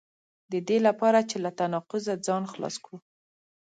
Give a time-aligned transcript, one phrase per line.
[0.51, 2.97] د دې لپاره چې له تناقضه ځان خلاص کړو.